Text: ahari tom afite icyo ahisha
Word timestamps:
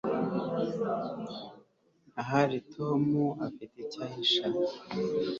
ahari 2.21 2.57
tom 2.73 3.03
afite 3.47 3.75
icyo 3.83 3.99
ahisha 4.05 4.45